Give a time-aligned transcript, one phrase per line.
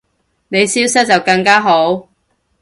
[0.47, 2.07] 你消失就更加好